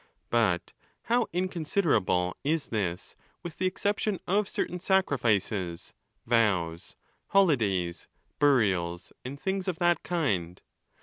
[0.31, 0.73] But
[1.03, 5.93] how inconsiderable is this, with the exception of certain sacrifices,
[6.25, 6.95] vows,
[7.27, 8.07] holidays,
[8.39, 10.59] burials, and things of that kind.